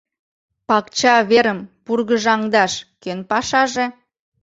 Пакча 0.67 1.15
верым 1.29 1.59
пургыжаҥдаш 1.85 2.73
кӧн 3.01 3.19
пашаже? 3.29 3.85